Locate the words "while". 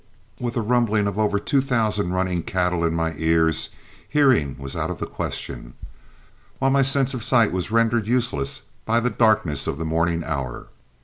6.57-6.71